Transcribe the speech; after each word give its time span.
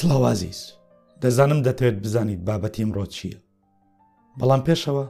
سلاوازیز 0.00 0.60
دەزانم 1.22 1.60
دەتەوێت 1.66 1.96
بزانیت 2.04 2.40
بابەتی 2.48 2.80
ئەمڕۆ 2.82 3.04
چییە 3.14 3.38
بەڵام 4.38 4.62
پێشەوە 4.68 5.04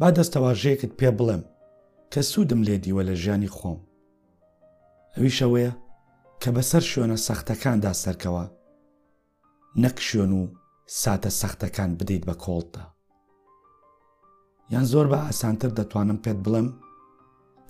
با 0.00 0.08
دەستەواژەیەکت 0.18 0.92
پێ 1.00 1.08
بڵێم 1.18 1.42
کە 2.12 2.20
سوودم 2.30 2.60
لێ 2.66 2.76
دیوە 2.84 3.02
لە 3.08 3.14
ژیانی 3.22 3.52
خۆم 3.56 3.78
ئەویش 5.16 5.38
ئەوەیە 5.44 5.72
کە 6.42 6.48
بەسەر 6.56 6.82
شوێنە 6.90 7.16
سەختەکاندا 7.26 7.92
سەرکەوە 8.02 8.44
نەک 9.82 9.96
شوێن 10.08 10.32
و 10.38 10.42
ساتە 11.00 11.30
سەختەکان 11.40 11.90
بدەیت 11.98 12.24
بە 12.28 12.34
کۆڵتە 12.44 12.84
یان 14.72 14.84
زۆر 14.92 15.06
بە 15.12 15.18
ئاسانتر 15.26 15.70
دەتوانم 15.78 16.18
پێت 16.24 16.38
بڵم 16.44 16.68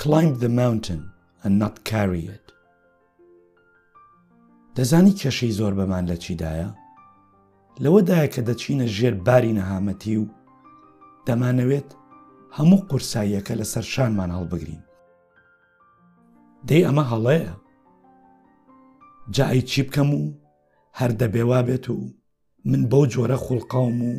climb 0.03 0.35
the 0.45 0.51
mountain 0.63 1.01
and 1.45 1.55
not 1.63 1.75
carry 1.93 2.25
it 2.37 2.45
دەزانی 4.77 5.15
کێشەی 5.21 5.57
زۆر 5.59 5.73
بەمان 5.79 6.05
لە 6.11 6.17
چیدایە 6.25 6.69
لەوەدایە 7.83 8.27
کە 8.35 8.41
دەچینە 8.49 8.87
ژێر 8.97 9.15
باری 9.27 9.57
نەهامەتی 9.59 10.17
و 10.23 10.31
دەمانەوێت 11.27 11.89
هەموو 12.57 12.85
قورساییەکە 12.91 13.55
لەسەر 13.61 13.85
شانمان 13.93 14.31
هەڵبگرین 14.37 14.83
دەی 16.69 16.85
ئەمە 16.87 17.05
هەڵەیە 17.13 17.55
جایی 19.37 19.63
چی 19.71 19.83
بکەم 19.87 20.11
و 20.21 20.23
هەر 20.99 21.11
دەبێوا 21.23 21.61
بێت 21.69 21.87
و 21.91 21.99
من 22.71 22.83
بەو 22.91 23.05
جۆرە 23.13 23.39
خوڵقاوم 23.45 23.99
و 24.11 24.15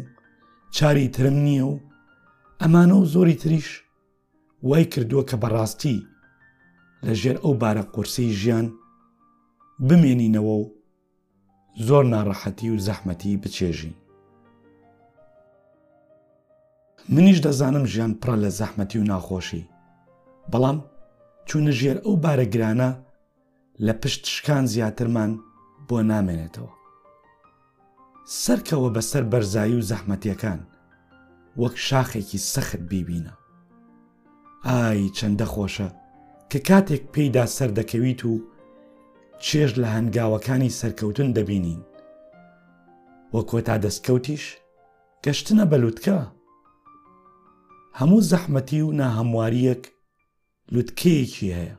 چاری 0.75 1.07
ترم 1.15 1.37
نییە 1.45 1.65
و 1.73 1.81
ئەمانە 2.61 2.95
و 3.01 3.05
زۆری 3.13 3.35
تریش 3.41 3.69
وای 4.67 4.85
کردووە 4.93 5.23
کە 5.29 5.35
بەڕاستی 5.41 5.97
لە 7.05 7.13
ژێر 7.21 7.37
ئەو 7.43 7.53
بارە 7.61 7.83
قورسی 7.93 8.33
ژیان 8.41 8.67
بمێنینەوە 9.87 10.53
و 10.59 10.65
زۆر 11.87 12.03
ناڕەحەتی 12.13 12.69
و 12.71 12.77
زەحمەتی 12.87 13.37
بچێژین. 13.43 13.93
منیش 17.13 17.39
دەزانم 17.45 17.85
ژیان 17.93 18.13
پڕە 18.21 18.35
لە 18.43 18.49
زەحمەتی 18.59 18.95
و 19.01 19.09
ناخۆشی، 19.11 19.69
بەڵام 20.51 20.77
چوونە 21.47 21.71
ژێر 21.79 21.97
ئەو 22.01 22.15
بارەگرانە 22.23 22.91
لە 23.85 23.93
پشت 24.01 24.23
شکان 24.33 24.63
زیاترمان 24.71 25.31
بۆ 25.89 25.97
نامێنێتەوە. 26.11 26.71
سەرکەوە 28.43 28.89
بەسەر 28.95 29.23
بەرزایی 29.31 29.75
و 29.79 29.85
زەحمەتیەکان 29.91 30.59
وەک 31.61 31.75
شاخێکی 31.87 32.37
سەخت 32.51 32.75
بیبینە. 32.91 33.31
ئای 34.67 35.09
چەندە 35.17 35.45
خۆشە 35.53 35.87
کە 36.53 36.57
کاتێک 36.67 37.03
پێیدا 37.13 37.45
سەردەکەویت 37.55 38.21
و 38.29 38.33
چێژ 39.47 39.71
لە 39.81 39.87
هەنگاوەکانی 39.95 40.75
سەرکەوتن 40.79 41.29
دەبینین 41.37 41.81
وە 43.33 43.41
کۆتا 43.49 43.75
دەستکەوتیش 43.83 44.43
گەشتنە 45.25 45.65
بەلووتکە 45.71 46.19
هەموو 47.99 48.25
زەحمەتی 48.31 48.81
و 48.85 48.95
ناهەمواریەک 48.99 49.83
لوتکەیەکی 50.73 51.55
هەیە 51.57 51.75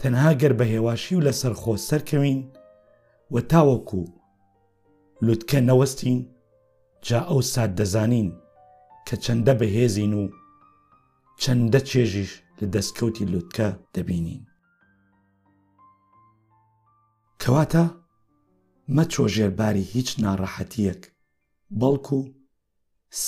تەنها 0.00 0.30
گەر 0.40 0.52
بە 0.58 0.64
هێواشی 0.74 1.16
و 1.18 1.24
لە 1.26 1.32
سەرخۆ 1.40 1.72
سەرکەوین 1.88 2.40
و 3.32 3.34
تاوەکو 3.50 4.02
لوتکە 5.26 5.58
نەوەستین 5.68 6.20
جا 7.06 7.20
ئەو 7.30 7.40
سات 7.54 7.70
دەزانین 7.78 8.28
کە 9.06 9.14
چەندە 9.24 9.54
بەهێزین 9.60 10.12
و 10.20 10.22
چەندە 11.42 11.80
چێژیش 11.90 12.30
لە 12.58 12.66
دەستکەوتی 12.74 13.24
لوتکە 13.32 13.68
دەبینین 13.94 14.42
کەواتە 17.44 17.82
مەچۆ 18.96 19.24
ژێرباری 19.34 19.84
هیچ 19.94 20.08
ناڕەحەتیەک 20.24 21.02
بەڵکو 21.80 22.18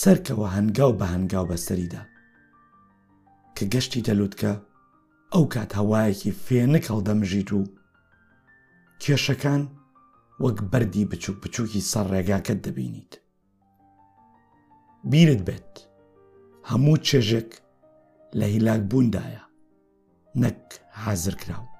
سەرکەوە 0.00 0.48
هەنگاو 0.56 0.92
بە 0.98 1.06
هەنگاو 1.14 1.46
بەسەریدا 1.50 2.02
کە 3.56 3.64
گەشتی 3.72 4.04
دەلووتکە 4.06 4.52
ئەو 5.32 5.44
کات 5.54 5.70
هەوایەکی 5.78 6.32
فێنک 6.44 6.84
هەڵدەمژیت 6.92 7.50
و 7.58 7.60
کێشەکان 9.02 9.62
وەک 10.42 10.58
بەری 10.70 11.04
بچووک 11.10 11.36
بچووکی 11.42 11.82
سەر 11.90 12.06
ڕێگاکەت 12.14 12.58
دەبینیت 12.66 13.12
بیرت 15.10 15.40
بێت 15.46 15.72
هەموو 16.70 16.96
چێژێک 17.06 17.50
لە 18.38 18.46
هیلاک 18.52 18.82
بووندایە 18.90 19.44
نەک 20.42 20.60
حازر 21.02 21.34
کراوە 21.42 21.73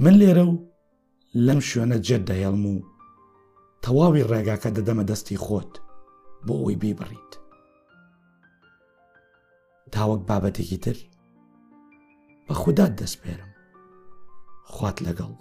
من 0.00 0.14
لێرە 0.20 0.44
و 0.48 0.54
لەم 1.46 1.60
شوێنە 1.70 1.98
جێت 2.06 2.22
دەیڵم 2.30 2.64
و 2.72 2.76
تەواوی 3.82 4.28
ڕێگاکە 4.30 4.70
دەدەمە 4.76 5.04
دەستی 5.10 5.40
خۆت 5.44 5.72
بۆ 6.46 6.54
ئەوی 6.60 6.76
بیبڕیت 6.82 7.32
تاوەک 9.94 10.22
بابەتێکی 10.28 10.76
تر 10.84 10.96
بە 12.46 12.54
خوددات 12.62 12.92
دەستپێرم 13.00 13.50
خوات 14.72 14.98
لەگەڵ 15.06 15.32